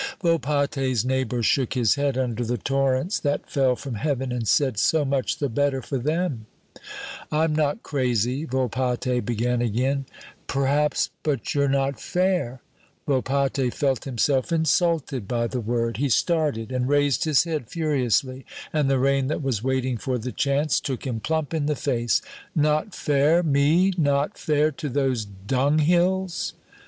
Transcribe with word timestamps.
Volpatte's 0.23 1.05
neighbor 1.05 1.43
shook 1.43 1.73
his 1.73 1.93
head 1.93 2.17
under 2.17 2.43
the 2.43 2.57
torrents 2.57 3.19
that 3.19 3.47
fell 3.47 3.75
from 3.75 3.93
heaven 3.93 4.31
and 4.31 4.47
said, 4.47 4.79
"So 4.79 5.05
much 5.05 5.37
the 5.37 5.47
better 5.47 5.79
for 5.83 5.99
them." 5.99 6.47
"I'm 7.31 7.53
not 7.53 7.83
crazy" 7.83 8.45
Volpatte 8.47 9.23
began 9.23 9.61
again. 9.61 10.07
"P'raps, 10.47 11.11
but 11.21 11.53
you're 11.53 11.69
not 11.69 11.99
fair." 12.01 12.63
Volpatte 13.07 13.71
felt 13.71 14.05
himself 14.05 14.51
insulted 14.51 15.27
by 15.27 15.45
the 15.45 15.61
word. 15.61 15.97
He 15.97 16.09
started, 16.09 16.71
and 16.71 16.89
raised 16.89 17.25
his 17.25 17.43
head 17.43 17.67
furiously, 17.69 18.43
and 18.73 18.89
the 18.89 18.97
rain, 18.97 19.27
that 19.27 19.43
was 19.43 19.63
waiting 19.63 19.97
for 19.97 20.17
the 20.17 20.31
chance, 20.31 20.79
took 20.79 21.05
him 21.05 21.19
plump 21.19 21.53
in 21.53 21.67
the 21.67 21.75
face. 21.75 22.23
"Not 22.55 22.95
fair 22.95 23.43
me? 23.43 23.93
Not 23.99 24.35
fair 24.35 24.71
to 24.71 24.89
those 24.89 25.25
dung 25.25 25.77
hills?" 25.77 26.55